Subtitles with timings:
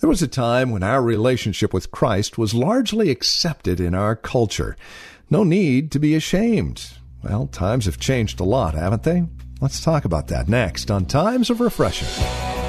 [0.00, 4.74] There was a time when our relationship with Christ was largely accepted in our culture.
[5.28, 6.90] No need to be ashamed.
[7.22, 9.24] Well, times have changed a lot, haven't they?
[9.60, 12.59] Let's talk about that next on Times of Refreshing.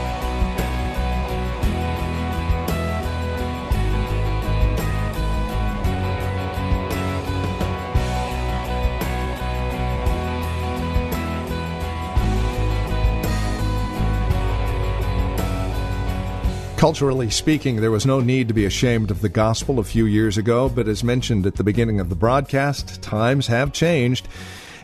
[16.81, 20.39] Culturally speaking, there was no need to be ashamed of the gospel a few years
[20.39, 24.27] ago, but as mentioned at the beginning of the broadcast, times have changed.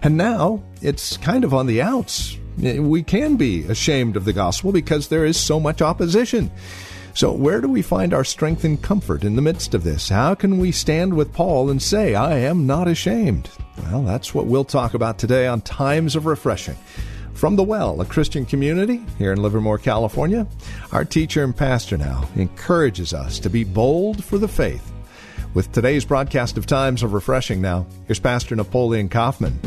[0.04, 2.38] And now it's kind of on the outs.
[2.60, 6.52] We can be ashamed of the gospel because there is so much opposition.
[7.16, 10.08] So, where do we find our strength and comfort in the midst of this?
[10.08, 13.50] How can we stand with Paul and say, I am not ashamed?
[13.86, 16.78] Well, that's what we'll talk about today on Times of Refreshing.
[17.38, 20.48] From The Well, a Christian community here in Livermore, California,
[20.92, 24.92] our teacher and pastor now encourages us to be bold for the faith.
[25.54, 29.60] With today's broadcast of Times of Refreshing now, here's Pastor Napoleon Kaufman.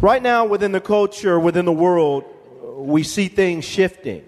[0.00, 2.24] Right now, within the culture, within the world,
[2.76, 4.24] we see things shifting.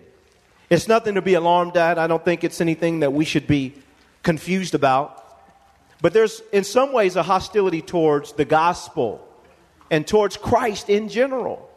[0.71, 1.99] It's nothing to be alarmed at.
[1.99, 3.75] I don't think it's anything that we should be
[4.23, 5.21] confused about.
[6.01, 9.27] But there's, in some ways, a hostility towards the gospel
[9.91, 11.71] and towards Christ in general.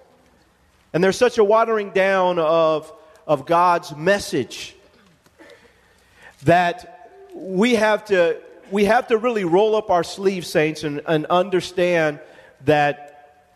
[0.93, 2.91] And there's such a watering down of,
[3.27, 4.75] of God's message
[6.43, 8.39] that we have to
[8.71, 12.19] we have to really roll up our sleeves, saints, and, and understand
[12.65, 13.49] that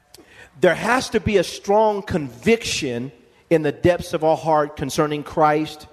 [0.59, 3.11] there has to be a strong conviction
[3.49, 5.87] in the depths of our heart concerning Christ,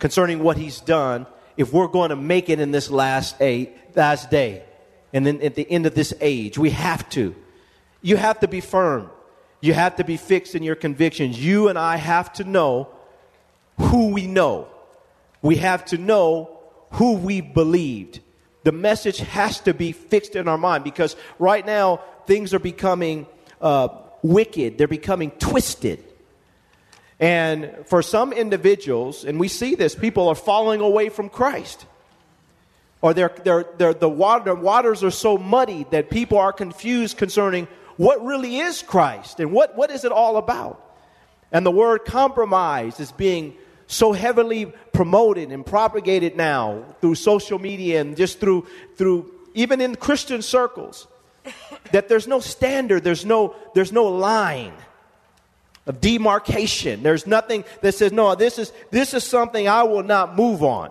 [0.00, 4.30] concerning what He's done, if we're going to make it in this last, eight, last
[4.30, 4.62] day.
[5.12, 7.34] And then at the end of this age, we have to.
[8.02, 9.10] You have to be firm.
[9.60, 11.42] You have to be fixed in your convictions.
[11.42, 12.88] You and I have to know
[13.78, 14.68] who we know.
[15.42, 16.58] We have to know
[16.92, 18.20] who we believed.
[18.64, 23.26] The message has to be fixed in our mind because right now things are becoming
[23.60, 23.88] uh,
[24.22, 26.04] wicked, they're becoming twisted.
[27.20, 31.84] And for some individuals, and we see this, people are falling away from Christ.
[33.00, 37.66] Or they're, they're, they're, the, water, waters are so muddy that people are confused concerning
[37.98, 40.82] what really is Christ and what, what is it all about?
[41.52, 43.54] And the word compromise is being
[43.86, 48.66] so heavily promoted and propagated now through social media and just through,
[48.96, 51.06] through even in Christian circles
[51.92, 54.74] that there's no standard, there's no, there's no line
[55.86, 57.02] of demarcation.
[57.02, 60.90] There's nothing that says, no, this is, this is something I will not move on.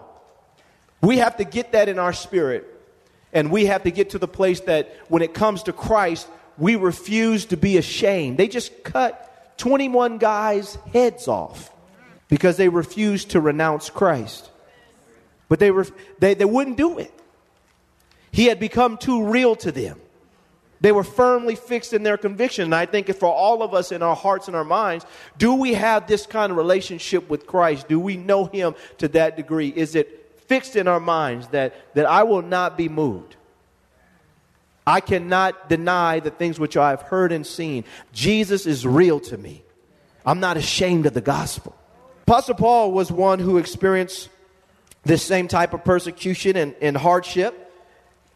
[1.01, 2.73] We have to get that in our spirit.
[3.31, 6.75] And we have to get to the place that when it comes to Christ, we
[6.75, 8.37] refuse to be ashamed.
[8.37, 11.71] They just cut 21 guys' heads off
[12.29, 14.49] because they refused to renounce Christ.
[15.49, 15.87] But they, were,
[16.19, 17.13] they, they wouldn't do it.
[18.31, 19.99] He had become too real to them.
[20.79, 22.65] They were firmly fixed in their conviction.
[22.65, 25.05] And I think for all of us in our hearts and our minds,
[25.37, 27.87] do we have this kind of relationship with Christ?
[27.87, 29.69] Do we know Him to that degree?
[29.69, 33.36] Is it fixed in our minds that, that I will not be moved?
[34.87, 37.83] I cannot deny the things which I've heard and seen.
[38.13, 39.61] Jesus is real to me.
[40.25, 41.75] I'm not ashamed of the gospel.
[42.21, 44.29] Apostle Paul was one who experienced
[45.03, 47.69] this same type of persecution and, and hardship,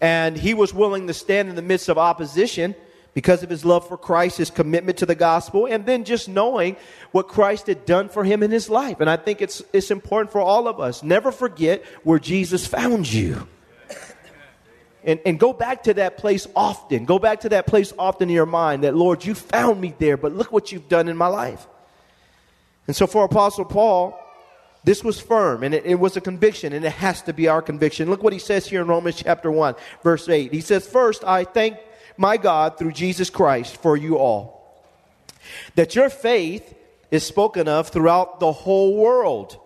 [0.01, 2.75] and he was willing to stand in the midst of opposition
[3.13, 6.75] because of his love for Christ, his commitment to the gospel, and then just knowing
[7.11, 8.99] what Christ had done for him in his life.
[8.99, 11.01] And I think it's, it's important for all of us.
[11.01, 13.47] Never forget where Jesus found you.
[15.03, 17.05] And, and go back to that place often.
[17.05, 20.15] Go back to that place often in your mind that, Lord, you found me there,
[20.15, 21.65] but look what you've done in my life.
[22.87, 24.19] And so for Apostle Paul,
[24.83, 27.61] this was firm and it, it, was a conviction and it has to be our
[27.61, 28.09] conviction.
[28.09, 30.51] Look what he says here in Romans chapter 1, verse 8.
[30.51, 31.77] He says, First, I thank
[32.17, 34.83] my God through Jesus Christ for you all,
[35.75, 36.73] that your faith
[37.11, 39.57] is spoken of throughout the whole world.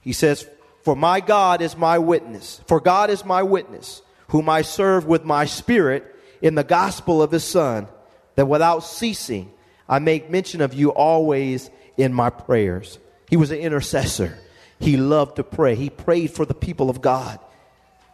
[0.00, 0.48] He says,
[0.84, 2.60] For my God is my witness.
[2.66, 7.30] For God is my witness whom I serve with my spirit in the gospel of
[7.30, 7.88] his Son,
[8.34, 9.52] that without ceasing
[9.88, 12.98] I make mention of you always in my prayers.
[13.30, 14.38] He was an intercessor.
[14.78, 15.74] He loved to pray.
[15.74, 17.38] He prayed for the people of God.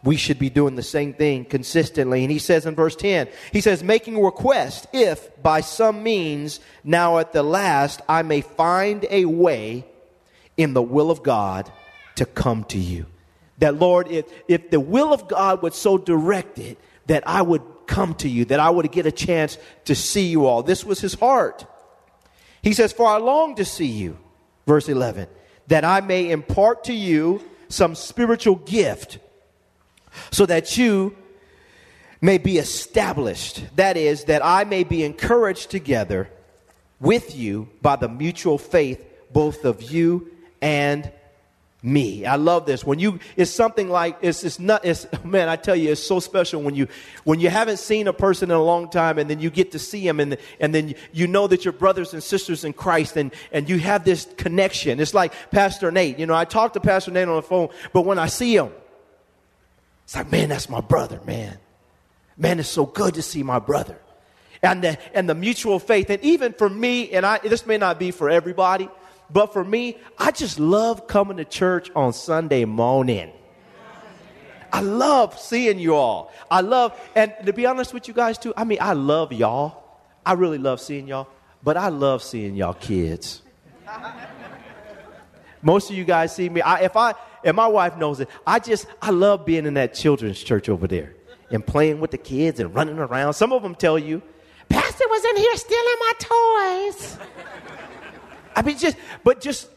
[0.03, 2.23] We should be doing the same thing consistently.
[2.23, 7.19] And he says in verse 10, he says, making request, if by some means now
[7.19, 9.85] at the last I may find a way
[10.57, 11.71] in the will of God
[12.15, 13.05] to come to you.
[13.63, 16.75] That Lord, if, if the will of God was so directed
[17.05, 20.47] that I would come to you, that I would get a chance to see you
[20.47, 20.63] all.
[20.63, 21.65] This was his heart.
[22.61, 24.17] He says, For I long to see you,
[24.67, 25.29] verse 11,
[25.67, 29.19] that I may impart to you some spiritual gift,
[30.29, 31.15] so that you
[32.19, 33.63] may be established.
[33.77, 36.29] That is, that I may be encouraged together
[36.99, 39.01] with you by the mutual faith,
[39.31, 40.31] both of you
[40.61, 41.09] and
[41.83, 42.25] me.
[42.25, 42.85] I love this.
[42.85, 46.21] When you, it's something like, it's, it's not, it's, man, I tell you, it's so
[46.21, 46.87] special when you,
[47.25, 49.79] when you haven't seen a person in a long time and then you get to
[49.79, 53.33] see them and, and then you know that you're brothers and sisters in Christ and,
[53.51, 55.01] and you have this connection.
[55.01, 56.17] It's like Pastor Nate.
[56.17, 58.71] You know, I talk to Pastor Nate on the phone, but when I see him,
[60.05, 61.57] it's like, man, that's my brother, man.
[62.37, 63.97] Man, it's so good to see my brother.
[64.61, 66.09] And the, and the mutual faith.
[66.09, 68.87] And even for me, and I, this may not be for everybody,
[69.31, 73.31] but for me, I just love coming to church on Sunday morning.
[74.71, 76.31] I love seeing you all.
[76.49, 79.83] I love, and to be honest with you guys too, I mean, I love y'all.
[80.25, 81.27] I really love seeing y'all,
[81.61, 83.41] but I love seeing y'all kids.
[85.61, 86.61] Most of you guys see me.
[86.61, 89.93] I, if I, and my wife knows it, I just, I love being in that
[89.93, 91.13] children's church over there
[91.51, 93.33] and playing with the kids and running around.
[93.33, 94.21] Some of them tell you,
[94.69, 96.13] Pastor was in here stealing my
[96.97, 97.17] toys.
[98.55, 99.69] I mean, just, but just,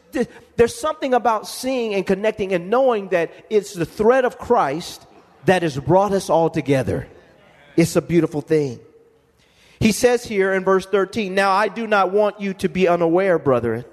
[0.55, 5.05] there's something about seeing and connecting and knowing that it's the thread of Christ
[5.45, 7.07] that has brought us all together.
[7.75, 8.79] It's a beautiful thing.
[9.79, 13.37] He says here in verse 13, Now I do not want you to be unaware,
[13.37, 13.85] brethren,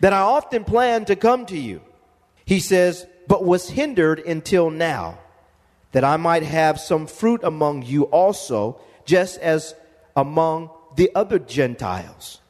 [0.00, 1.82] that I often planned to come to you.
[2.44, 5.18] He says, but was hindered until now,
[5.92, 9.74] that I might have some fruit among you also, just as
[10.14, 12.41] among the other Gentiles.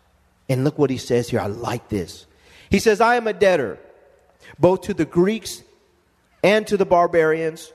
[0.49, 1.41] And look what he says here.
[1.41, 2.27] I like this.
[2.71, 3.79] He says, I am a debtor,
[4.59, 5.63] both to the Greeks
[6.43, 7.73] and to the barbarians,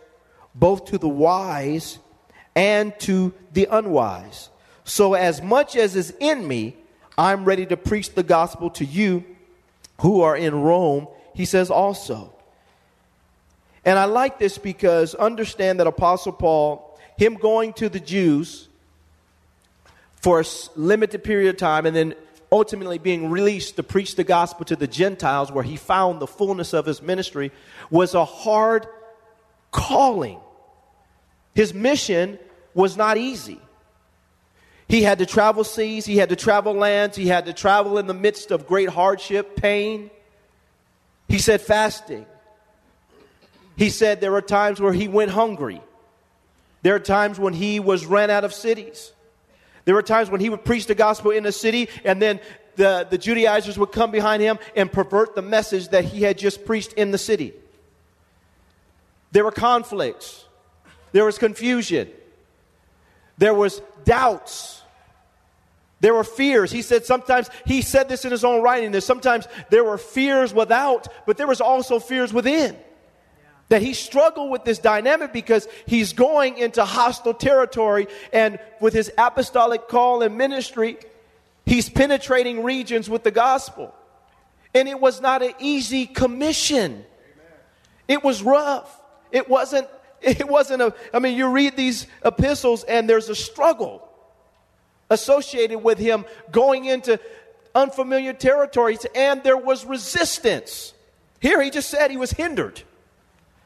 [0.54, 2.00] both to the wise
[2.56, 4.50] and to the unwise.
[4.84, 6.76] So, as much as is in me,
[7.18, 9.24] I'm ready to preach the gospel to you
[10.02, 12.34] who are in Rome, he says also.
[13.84, 18.68] And I like this because understand that Apostle Paul, him going to the Jews
[20.16, 22.16] for a limited period of time and then
[22.52, 26.74] ultimately being released to preach the gospel to the Gentiles, where he found the fullness
[26.74, 27.52] of his ministry,
[27.90, 28.88] was a hard
[29.72, 30.40] calling.
[31.54, 32.40] His mission
[32.74, 33.60] was not easy.
[34.88, 38.08] He had to travel seas, he had to travel lands, he had to travel in
[38.08, 40.10] the midst of great hardship, pain.
[41.28, 42.26] He said fasting.
[43.76, 45.82] He said there were times where he went hungry.
[46.84, 49.12] There are times when he was ran out of cities.
[49.88, 52.42] There were times when he would preach the gospel in a city, and then
[52.76, 56.66] the, the Judaizers would come behind him and pervert the message that he had just
[56.66, 57.54] preached in the city.
[59.32, 60.44] There were conflicts,
[61.14, 62.10] there was confusion,
[63.38, 64.82] there was doubts.
[66.02, 66.70] There were fears.
[66.70, 70.54] He said sometimes, he said this in his own writing, that sometimes there were fears
[70.54, 72.76] without, but there was also fears within
[73.70, 79.12] that he struggled with this dynamic because he's going into hostile territory and with his
[79.18, 80.98] apostolic call and ministry
[81.68, 83.94] he's penetrating regions with the gospel.
[84.74, 87.06] And it was not an easy commission.
[88.08, 89.02] It was rough.
[89.32, 89.88] It wasn't
[90.22, 94.10] it wasn't a i mean you read these epistles and there's a struggle
[95.12, 97.20] associated with him going into
[97.76, 100.94] unfamiliar territories and there was resistance.
[101.40, 102.82] Here he just said he was hindered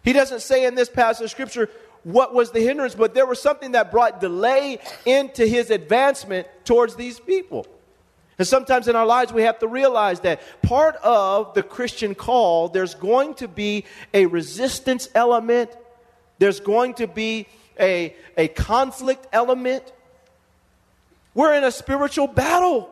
[0.03, 1.69] he doesn't say in this passage of scripture
[2.03, 6.95] what was the hindrance, but there was something that brought delay into his advancement towards
[6.95, 7.67] these people.
[8.39, 12.69] And sometimes in our lives, we have to realize that part of the Christian call,
[12.69, 15.69] there's going to be a resistance element,
[16.39, 17.45] there's going to be
[17.79, 19.83] a, a conflict element.
[21.35, 22.89] We're in a spiritual battle.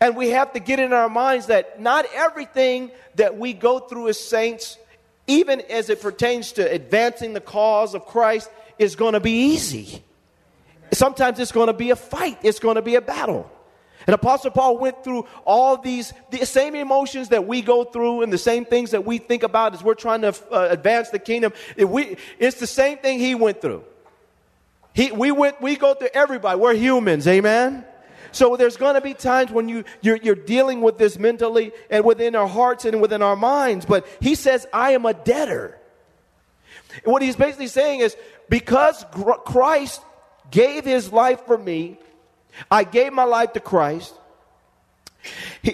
[0.00, 4.08] And we have to get in our minds that not everything that we go through
[4.08, 4.78] as saints
[5.26, 10.02] even as it pertains to advancing the cause of Christ, is going to be easy.
[10.92, 13.50] Sometimes it's going to be a fight, it's going to be a battle.
[14.06, 18.30] And Apostle Paul went through all these the same emotions that we go through and
[18.32, 21.52] the same things that we think about as we're trying to uh, advance the kingdom.
[21.78, 23.82] We, it's the same thing he went through.
[24.92, 26.60] He, we, went, we go through everybody.
[26.60, 27.84] We're humans, amen?
[28.34, 32.04] So there's going to be times when you, you're, you're dealing with this mentally and
[32.04, 33.86] within our hearts and within our minds.
[33.86, 35.78] But he says, I am a debtor.
[37.04, 38.16] What he's basically saying is,
[38.48, 39.04] because
[39.44, 40.02] Christ
[40.50, 41.96] gave his life for me,
[42.68, 44.12] I gave my life to Christ,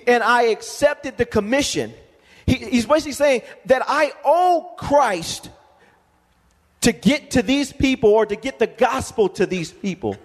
[0.07, 1.95] and I accepted the commission.
[2.45, 5.49] He, he's basically saying that I owe Christ
[6.83, 10.17] to get to these people or to get the gospel to these people.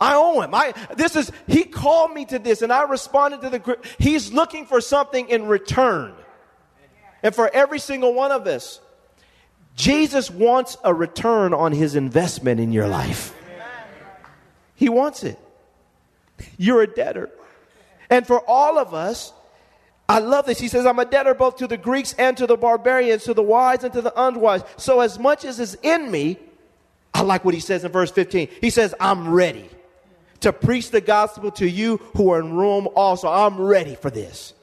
[0.00, 0.54] I owe him.
[0.54, 4.66] I, this is, he called me to this and I responded to the, he's looking
[4.66, 6.14] for something in return.
[7.22, 8.80] And for every single one of us,
[9.74, 13.34] Jesus wants a return on his investment in your life.
[14.74, 15.38] He wants it.
[16.58, 17.30] You're a debtor.
[18.10, 19.32] And for all of us,
[20.08, 20.60] I love this.
[20.60, 23.42] He says, I'm a debtor both to the Greeks and to the barbarians, to the
[23.42, 24.62] wise and to the unwise.
[24.76, 26.38] So, as much as is in me,
[27.12, 28.48] I like what he says in verse 15.
[28.60, 29.68] He says, I'm ready
[30.40, 33.28] to preach the gospel to you who are in Rome also.
[33.28, 34.54] I'm ready for this.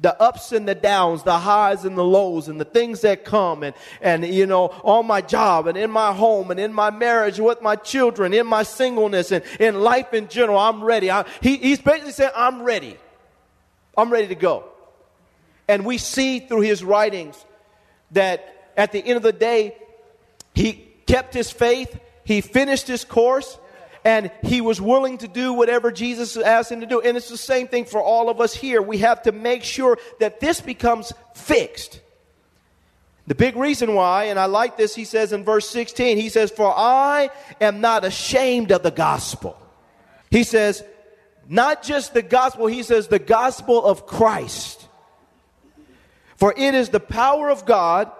[0.00, 3.64] The ups and the downs, the highs and the lows, and the things that come,
[3.64, 7.40] and, and you know, on my job, and in my home, and in my marriage,
[7.40, 11.10] with my children, in my singleness, and in life in general, I'm ready.
[11.10, 12.96] I, he, he's basically saying, I'm ready.
[13.96, 14.66] I'm ready to go.
[15.66, 17.44] And we see through his writings
[18.12, 19.76] that at the end of the day,
[20.54, 20.72] he
[21.06, 23.58] kept his faith, he finished his course,
[24.04, 27.00] and he was willing to do whatever Jesus asked him to do.
[27.00, 28.80] And it's the same thing for all of us here.
[28.80, 32.00] We have to make sure that this becomes fixed.
[33.26, 36.50] The big reason why, and I like this, he says in verse 16, he says,
[36.50, 37.28] For I
[37.60, 39.60] am not ashamed of the gospel.
[40.30, 40.82] He says,
[41.48, 44.86] not just the gospel, he says, the gospel of Christ.
[46.36, 48.12] For it is the power of God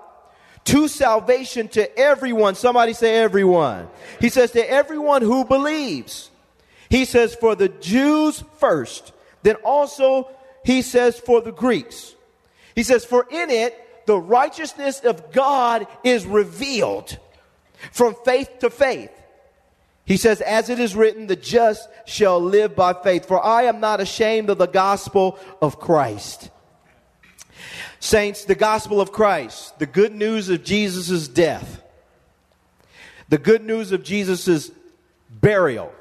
[0.68, 2.54] to salvation to everyone.
[2.54, 3.88] Somebody say everyone.
[4.20, 6.30] He says to everyone who believes.
[6.90, 10.30] He says for the Jews first, then also
[10.64, 12.14] he says for the Greeks.
[12.75, 13.75] He says for in it
[14.06, 17.18] the righteousness of God is revealed
[17.90, 19.10] from faith to faith.
[20.04, 23.26] He says, as it is written, the just shall live by faith.
[23.26, 26.48] For I am not ashamed of the gospel of Christ.
[28.00, 31.82] Saints, the gospel of Christ, the good news of Jesus' death,
[33.28, 34.70] the good news of Jesus'
[35.28, 35.92] burial,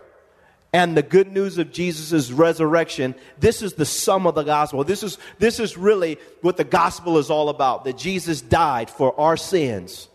[0.74, 4.84] and the good news of Jesus' resurrection, this is the sum of the gospel.
[4.84, 9.20] This is, this is really what the gospel is all about that Jesus died for
[9.20, 10.08] our sins.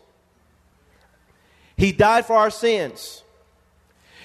[1.75, 3.23] He died for our sins,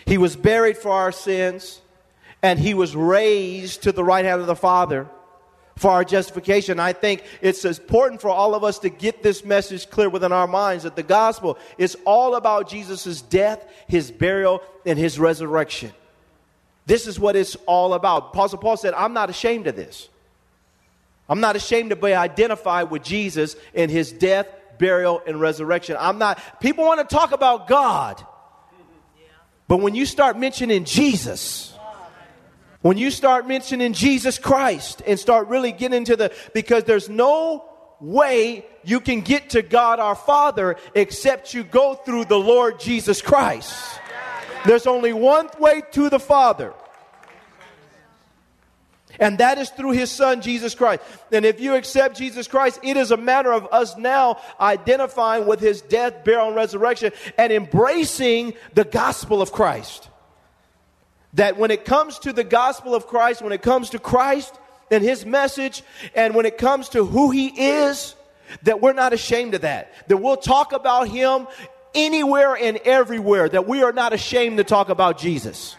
[0.06, 1.80] He was buried for our sins,
[2.42, 5.08] and He was raised to the right hand of the Father
[5.78, 6.80] for our justification.
[6.80, 10.46] I think it's important for all of us to get this message clear within our
[10.46, 15.92] minds that the gospel is all about Jesus' death, his burial, and his resurrection.
[16.86, 18.28] This is what it's all about.
[18.28, 20.08] Apostle Paul said, I'm not ashamed of this.
[21.28, 25.96] I'm not ashamed to be identified with Jesus in his death, burial, and resurrection.
[26.00, 28.24] I'm not, people want to talk about God.
[29.68, 31.74] But when you start mentioning Jesus,
[32.80, 37.64] when you start mentioning Jesus Christ and start really getting into the, because there's no
[38.00, 43.20] way you can get to God our Father except you go through the Lord Jesus
[43.20, 44.00] Christ.
[44.64, 46.72] There's only one way to the Father.
[49.20, 51.02] And that is through his son, Jesus Christ.
[51.32, 55.58] And if you accept Jesus Christ, it is a matter of us now identifying with
[55.58, 60.08] his death, burial, and resurrection and embracing the gospel of Christ
[61.34, 64.54] that when it comes to the gospel of Christ, when it comes to Christ
[64.90, 65.82] and his message,
[66.14, 68.14] and when it comes to who he is,
[68.62, 69.92] that we're not ashamed of that.
[70.08, 71.46] That we'll talk about him
[71.94, 75.76] anywhere and everywhere, that we are not ashamed to talk about Jesus.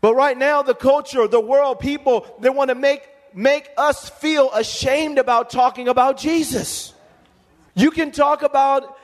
[0.00, 4.50] But right now, the culture, the world, people, they want to make, make us feel
[4.52, 6.94] ashamed about talking about Jesus.
[7.74, 8.96] You can talk about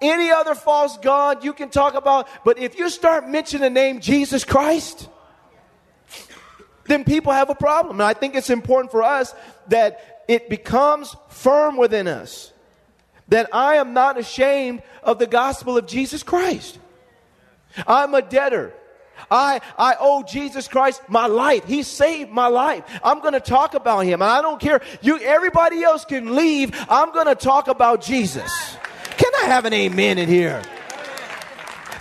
[0.00, 4.00] any other false God, you can talk about, but if you start mentioning the name
[4.00, 5.08] Jesus Christ,
[6.86, 7.96] then people have a problem.
[8.00, 9.34] And I think it's important for us
[9.68, 12.52] that it becomes firm within us
[13.28, 16.78] that I am not ashamed of the gospel of Jesus Christ.
[17.86, 18.72] I'm a debtor.
[19.30, 21.64] I, I owe Jesus Christ my life.
[21.64, 22.84] He saved my life.
[23.02, 24.20] I'm going to talk about him.
[24.20, 24.80] And I don't care.
[25.00, 26.72] You, everybody else can leave.
[26.88, 28.76] I'm going to talk about Jesus.
[29.16, 30.62] Can I have an amen in here?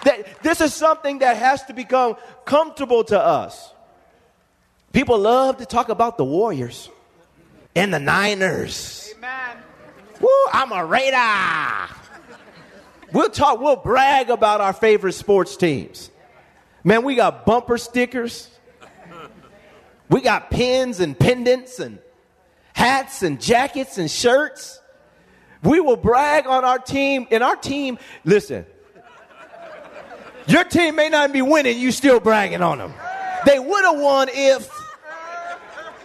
[0.03, 3.72] That this is something that has to become comfortable to us.
[4.93, 6.87] People love to talk about the Warriors
[7.75, 9.11] and the Niners.
[9.17, 9.57] Amen.
[10.21, 11.93] Woo, I'm a Raider.
[13.11, 16.11] We'll talk, we'll brag about our favorite sports teams.
[16.83, 18.49] Man, we got bumper stickers.
[20.09, 21.97] We got pins and pendants and
[22.73, 24.79] hats and jackets and shirts.
[25.63, 27.25] We will brag on our team.
[27.31, 28.65] And our team, listen,
[30.45, 32.93] your team may not be winning, you still bragging on them.
[33.45, 34.82] They would have won if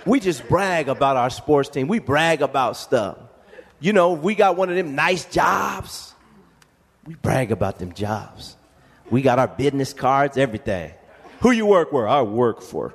[0.07, 1.89] we just brag about our sports team.
[1.89, 3.19] We brag about stuff.
[3.81, 6.15] You know, we got one of them nice jobs.
[7.07, 8.57] We brag about them jobs.
[9.11, 10.93] We got our business cards, everything.
[11.41, 12.09] Who you work for?
[12.09, 12.95] I work for.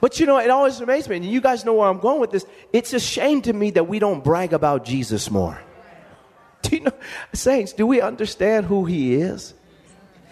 [0.00, 2.30] But you know, it always amazes me, and you guys know where I'm going with
[2.30, 2.46] this.
[2.72, 5.60] It's a shame to me that we don't brag about Jesus more.
[6.62, 6.92] Do you know,
[7.32, 9.54] saints, do we understand who he is?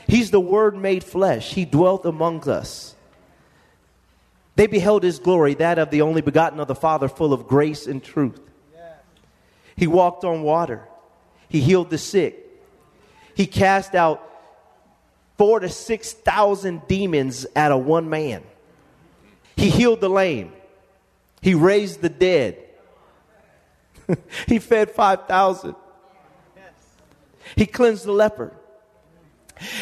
[0.06, 2.94] He's the Word made flesh, he dwelt among us.
[4.58, 7.86] They beheld his glory, that of the only begotten of the Father, full of grace
[7.86, 8.40] and truth.
[9.76, 10.82] He walked on water,
[11.48, 12.44] he healed the sick,
[13.36, 14.20] he cast out
[15.36, 18.42] four to six thousand demons out of one man.
[19.54, 20.52] He healed the lame.
[21.40, 22.58] He raised the dead.
[24.48, 25.76] he fed 5,000.
[27.54, 28.52] He cleansed the leper.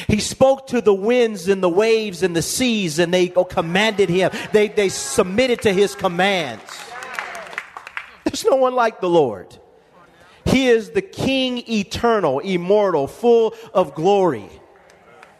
[0.07, 4.31] He spoke to the winds and the waves and the seas, and they commanded him.
[4.53, 6.63] They, they submitted to his commands.
[8.25, 9.57] There's no one like the Lord.
[10.45, 14.49] He is the King eternal, immortal, full of glory.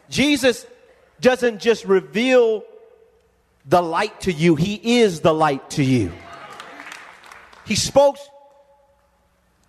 [0.09, 0.65] Jesus
[1.21, 2.63] doesn't just reveal
[3.65, 6.11] the light to you, He is the light to you.
[7.65, 8.17] He spoke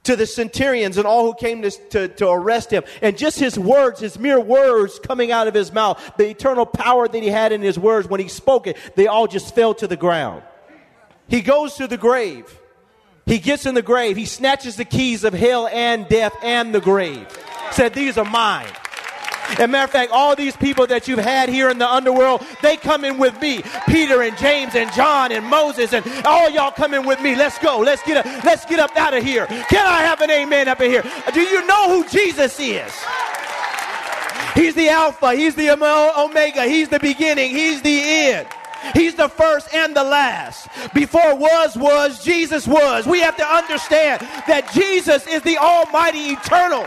[0.08, 2.82] to the centurions and all who came to, to, to, arrest him.
[3.02, 7.06] And just his words, his mere words coming out of his mouth, the eternal power
[7.06, 9.86] that he had in his words, when he spoke it, they all just fell to
[9.86, 10.42] the ground.
[11.28, 12.58] He goes to the grave.
[13.26, 14.16] He gets in the grave.
[14.16, 17.26] He snatches the keys of hell and death and the grave.
[17.72, 18.72] Said, These are mine.
[19.58, 22.76] And matter of fact, all these people that you've had here in the underworld, they
[22.76, 23.62] come in with me.
[23.86, 27.34] Peter and James and John and Moses and all y'all come in with me.
[27.34, 27.78] Let's go.
[27.78, 28.44] Let's get up.
[28.44, 29.46] Let's get up out of here.
[29.46, 31.04] Can I have an amen up in here?
[31.32, 32.92] Do you know who Jesus is?
[34.54, 35.34] He's the Alpha.
[35.34, 36.64] He's the Omega.
[36.64, 37.50] He's the beginning.
[37.50, 38.48] He's the end.
[38.94, 40.68] He's the first and the last.
[40.94, 43.06] Before was, was, Jesus was.
[43.06, 46.86] We have to understand that Jesus is the Almighty Eternal.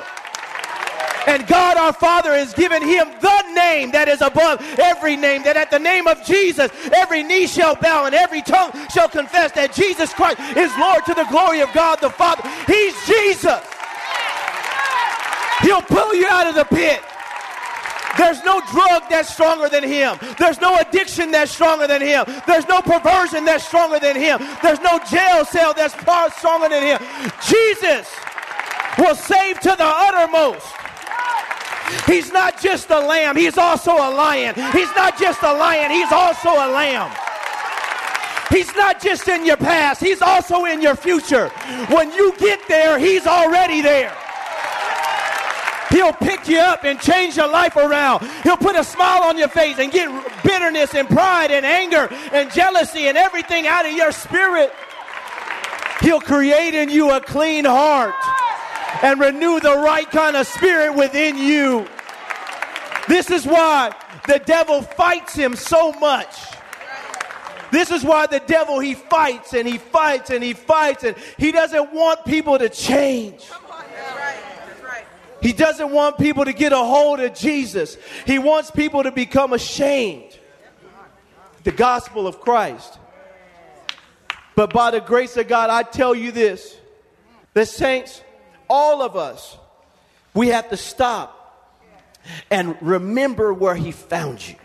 [1.28, 5.56] And God our Father has given him the name that is above every name, that
[5.56, 9.74] at the name of Jesus, every knee shall bow and every tongue shall confess that
[9.74, 12.42] Jesus Christ is Lord to the glory of God the Father.
[12.66, 13.62] He's Jesus.
[15.62, 17.02] He'll pull you out of the pit.
[18.18, 20.18] There's no drug that's stronger than him.
[20.38, 22.26] There's no addiction that's stronger than him.
[22.46, 24.42] There's no perversion that's stronger than him.
[24.62, 27.00] There's no jail cell that's far stronger than him.
[27.48, 28.10] Jesus
[28.98, 30.81] will save to the uttermost.
[32.06, 34.56] He's not just a lamb, he's also a lion.
[34.74, 37.12] He's not just a lion, he's also a lamb.
[38.50, 41.48] He's not just in your past, he's also in your future.
[41.90, 44.14] When you get there, he's already there.
[45.90, 48.26] He'll pick you up and change your life around.
[48.44, 50.10] He'll put a smile on your face and get
[50.44, 54.74] bitterness and pride and anger and jealousy and everything out of your spirit.
[56.02, 58.16] He'll create in you a clean heart
[59.02, 61.88] and renew the right kind of spirit within you.
[63.08, 63.96] This is why
[64.28, 66.36] the devil fights him so much.
[67.72, 71.52] This is why the devil he fights and he fights and he fights and he
[71.52, 73.50] doesn't want people to change.
[75.42, 77.98] He doesn't want people to get a hold of Jesus.
[78.28, 80.38] He wants people to become ashamed.
[81.64, 83.00] The gospel of Christ.
[84.56, 86.78] But by the grace of God, I tell you this
[87.54, 88.22] the saints,
[88.72, 89.58] all of us,
[90.34, 91.38] we have to stop
[92.50, 94.56] and remember where He found you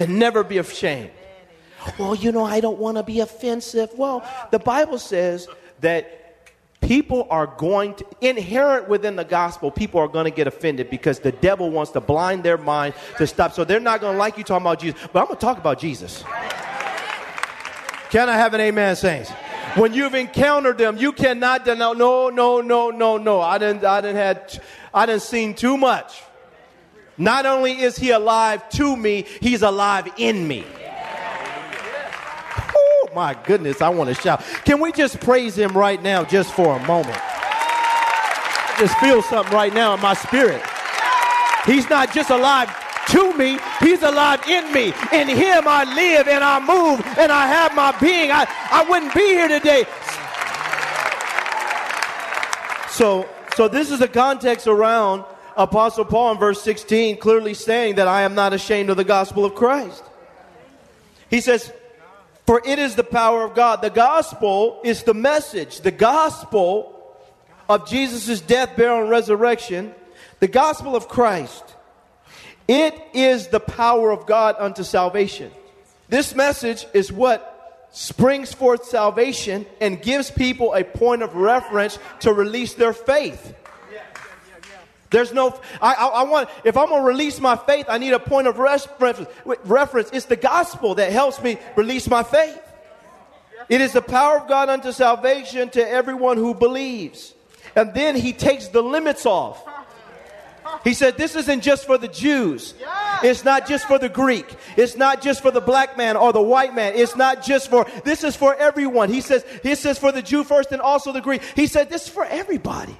[0.00, 1.12] and never be ashamed.
[1.98, 3.90] Well, you know, I don't want to be offensive.
[3.96, 5.46] Well, the Bible says
[5.80, 6.18] that
[6.80, 11.18] people are going to inherent within the gospel people are going to get offended because
[11.18, 14.38] the devil wants to blind their mind to stop so they're not going to like
[14.38, 16.22] you talking about jesus but i'm going to talk about jesus
[18.10, 19.32] can i have an amen saints
[19.76, 21.92] when you've encountered them, you cannot deny.
[21.92, 23.40] No, no, no, no, no.
[23.40, 23.84] I didn't.
[23.84, 24.62] I didn't had.
[24.92, 26.22] I didn't seen too much.
[27.16, 30.64] Not only is he alive to me, he's alive in me.
[32.76, 33.82] Oh my goodness!
[33.82, 34.42] I want to shout.
[34.64, 37.18] Can we just praise him right now, just for a moment?
[37.20, 40.62] I just feel something right now in my spirit.
[41.66, 42.68] He's not just alive
[43.10, 43.58] to me.
[43.80, 44.86] He's alive in me.
[45.12, 48.30] In him I live and I move and I have my being.
[48.30, 49.84] I, I wouldn't be here today.
[52.90, 55.24] So, so this is the context around
[55.56, 59.44] Apostle Paul in verse 16 clearly saying that I am not ashamed of the gospel
[59.44, 60.02] of Christ.
[61.30, 61.72] He says,
[62.46, 63.82] For it is the power of God.
[63.82, 65.80] The gospel is the message.
[65.80, 66.94] The gospel
[67.68, 69.94] of Jesus' death, burial, and resurrection.
[70.40, 71.64] The gospel of Christ.
[72.68, 75.50] It is the power of God unto salvation.
[76.08, 82.32] This message is what springs forth salvation and gives people a point of reference to
[82.32, 83.54] release their faith.
[85.10, 88.12] There's no, I, I, I, want, if I'm going to release my faith, I need
[88.12, 89.26] a point of reference,
[89.64, 90.10] reference.
[90.12, 92.60] It's the gospel that helps me release my faith.
[93.70, 97.34] It is the power of God unto salvation to everyone who believes.
[97.74, 99.66] And then he takes the limits off.
[100.84, 102.74] He said, This isn't just for the Jews.
[103.22, 104.46] It's not just for the Greek.
[104.76, 106.94] It's not just for the black man or the white man.
[106.94, 109.10] It's not just for, this is for everyone.
[109.10, 111.42] He says, He says for the Jew first and also the Greek.
[111.56, 112.96] He said, This is for everybody.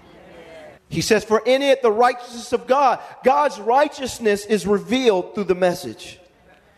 [0.89, 5.55] He says, For in it the righteousness of God, God's righteousness is revealed through the
[5.55, 6.19] message.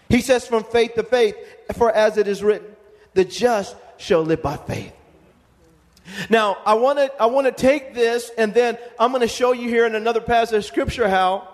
[0.09, 1.37] He says, From faith to faith,
[1.75, 2.69] for as it is written,
[3.15, 4.93] the just shall live by faith.
[6.29, 9.53] Now, I want to I want to take this and then I'm going to show
[9.53, 11.49] you here in another passage of scripture how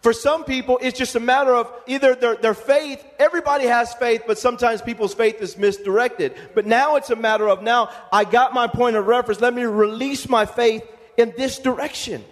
[0.00, 4.22] for some people it's just a matter of either their, their faith, everybody has faith,
[4.26, 6.34] but sometimes people's faith is misdirected.
[6.54, 9.64] But now it's a matter of now I got my point of reference, let me
[9.64, 10.82] release my faith
[11.16, 12.24] in this direction.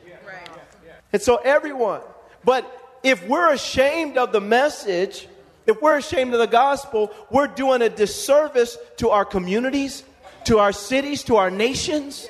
[1.12, 2.00] And so everyone,
[2.44, 2.64] but
[3.02, 5.28] if we're ashamed of the message,
[5.66, 10.04] if we're ashamed of the gospel, we're doing a disservice to our communities
[10.46, 12.28] to our cities, to our nations.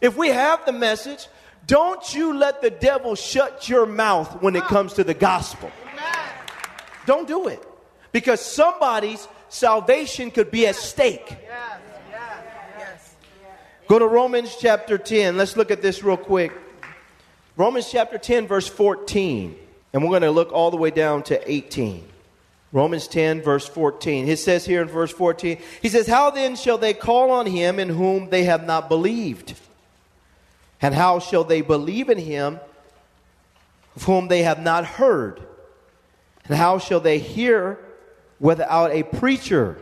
[0.00, 1.28] If we have the message,
[1.66, 5.70] don't you let the devil shut your mouth when it comes to the gospel.
[7.06, 7.62] Don't do it.
[8.12, 11.36] Because somebody's salvation could be at stake.
[13.88, 15.36] Go to Romans chapter 10.
[15.36, 16.52] Let's look at this real quick.
[17.56, 19.56] Romans chapter 10, verse 14.
[19.92, 22.08] And we're going to look all the way down to 18.
[22.74, 24.28] Romans 10, verse 14.
[24.28, 27.78] It says here in verse 14, he says, How then shall they call on him
[27.78, 29.54] in whom they have not believed?
[30.82, 32.58] And how shall they believe in him
[33.94, 35.40] of whom they have not heard?
[36.46, 37.78] And how shall they hear
[38.40, 39.78] without a preacher?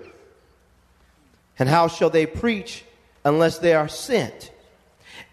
[1.58, 2.84] And how shall they preach
[3.24, 4.52] unless they are sent?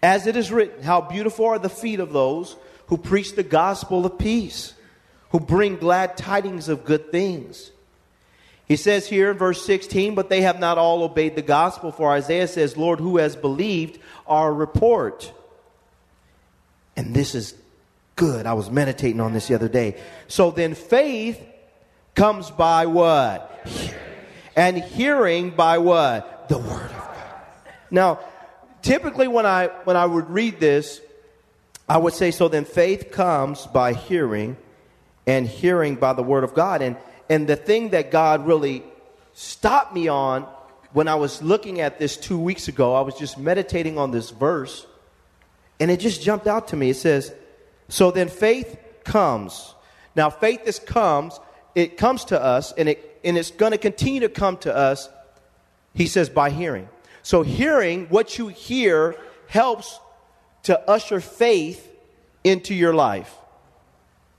[0.02, 4.06] As it is written, How beautiful are the feet of those who preach the gospel
[4.06, 4.72] of peace
[5.30, 7.70] who bring glad tidings of good things.
[8.66, 12.10] He says here in verse 16, but they have not all obeyed the gospel, for
[12.12, 15.32] Isaiah says, Lord, who has believed our report?
[16.96, 17.54] And this is
[18.14, 18.46] good.
[18.46, 20.00] I was meditating on this the other day.
[20.28, 21.40] So then faith
[22.14, 23.66] comes by what?
[24.54, 26.48] And hearing by what?
[26.48, 27.40] The word of God.
[27.90, 28.20] Now,
[28.82, 31.00] typically when I when I would read this,
[31.88, 34.56] I would say, so then faith comes by hearing
[35.26, 36.82] and hearing by the word of God.
[36.82, 36.96] And,
[37.28, 38.82] and the thing that God really
[39.32, 40.46] stopped me on
[40.92, 44.30] when I was looking at this two weeks ago, I was just meditating on this
[44.30, 44.86] verse,
[45.78, 46.90] and it just jumped out to me.
[46.90, 47.32] It says,
[47.88, 49.74] So then faith comes.
[50.16, 51.38] Now, faith is comes,
[51.74, 55.08] it comes to us, and, it, and it's going to continue to come to us,
[55.94, 56.88] he says, by hearing.
[57.22, 59.14] So, hearing, what you hear,
[59.46, 60.00] helps
[60.64, 61.88] to usher faith
[62.42, 63.32] into your life.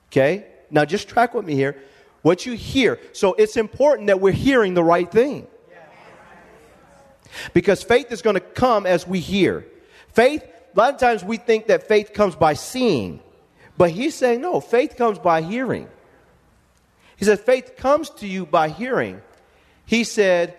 [0.09, 0.45] Okay?
[0.71, 1.77] Now, just track with me here.
[2.21, 2.99] What you hear.
[3.13, 5.47] So, it's important that we're hearing the right thing.
[7.53, 9.65] Because faith is going to come as we hear.
[10.13, 13.21] Faith, a lot of times we think that faith comes by seeing.
[13.77, 15.87] But he's saying, no, faith comes by hearing.
[17.15, 19.21] He said, faith comes to you by hearing.
[19.85, 20.57] He said,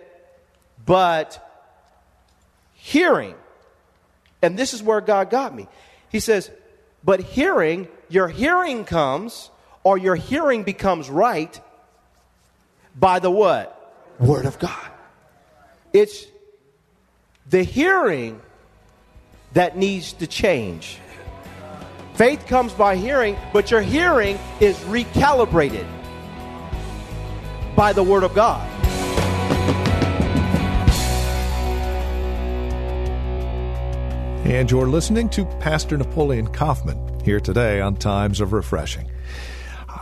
[0.85, 1.39] but
[2.73, 3.35] hearing.
[4.41, 5.67] And this is where God got me.
[6.09, 6.51] He says,
[7.03, 9.49] but hearing, your hearing comes
[9.83, 11.59] or your hearing becomes right
[12.95, 13.79] by the what?
[14.19, 14.91] Word of God.
[15.91, 16.25] It's
[17.49, 18.41] the hearing
[19.53, 20.97] that needs to change.
[22.15, 25.87] Faith comes by hearing, but your hearing is recalibrated
[27.75, 28.69] by the Word of God.
[34.45, 39.09] And you're listening to Pastor Napoleon Kaufman here today on Times of Refreshing.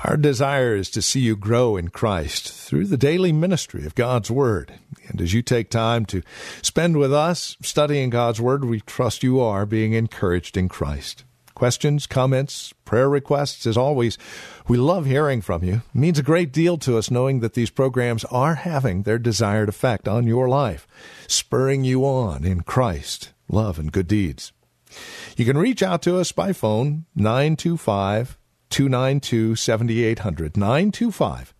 [0.04, 4.32] Our desire is to see you grow in Christ through the daily ministry of God's
[4.32, 4.74] Word.
[5.08, 6.24] And as you take time to
[6.64, 11.24] spend with us studying God's Word, we trust you are being encouraged in Christ.
[11.54, 14.18] Questions, comments, prayer requests, as always,
[14.68, 15.84] we love hearing from you.
[15.94, 19.70] It means a great deal to us knowing that these programs are having their desired
[19.70, 20.88] effect on your life,
[21.28, 24.52] spurring you on in Christ, love, and good deeds.
[25.38, 28.40] You can reach out to us by phone, 925
[28.72, 30.58] 292 7800.
[30.58, 31.54] 925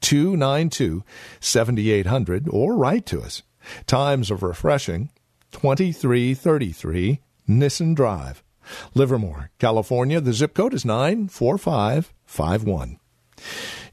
[0.00, 1.04] 292
[1.40, 3.42] 7800 or write to us.
[3.86, 5.10] Times of Refreshing,
[5.52, 8.42] 2333 Nissen Drive,
[8.94, 10.20] Livermore, California.
[10.20, 12.98] The zip code is 94551.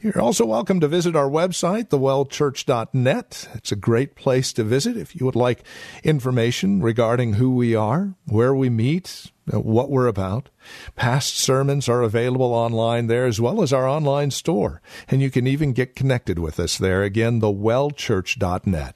[0.01, 3.49] You're also welcome to visit our website, thewellchurch.net.
[3.53, 5.63] It's a great place to visit if you would like
[6.03, 10.49] information regarding who we are, where we meet, uh, what we're about.
[10.95, 15.47] Past sermons are available online there as well as our online store, and you can
[15.47, 18.95] even get connected with us there again, thewellchurch.net.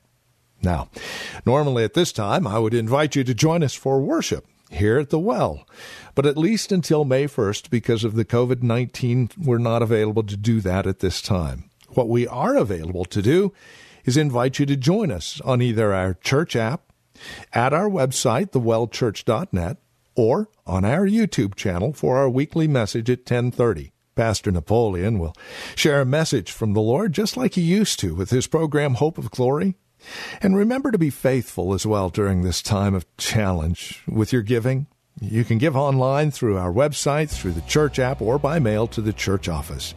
[0.62, 0.90] Now,
[1.46, 5.10] normally at this time, I would invite you to join us for worship here at
[5.10, 5.68] the well.
[6.16, 10.38] But at least until May 1st, because of the COVID 19, we're not available to
[10.38, 11.70] do that at this time.
[11.90, 13.54] What we are available to do
[14.06, 16.94] is invite you to join us on either our church app,
[17.52, 19.78] at our website, thewellchurch.net,
[20.16, 23.92] or on our YouTube channel for our weekly message at 1030.
[24.16, 25.34] Pastor Napoleon will
[25.76, 29.18] share a message from the Lord just like he used to with his program Hope
[29.18, 29.76] of Glory
[30.42, 34.88] and remember to be faithful as well during this time of challenge with your giving.
[35.22, 39.02] You can give online through our website, through the church app, or by mail to
[39.02, 39.94] the church office.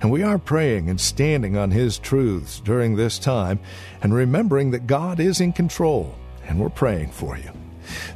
[0.00, 3.60] And we are praying and standing on His truths during this time
[4.02, 6.14] and remembering that God is in control,
[6.46, 7.50] and we're praying for you.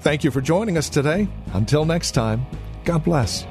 [0.00, 1.28] Thank you for joining us today.
[1.52, 2.44] Until next time,
[2.84, 3.46] God bless.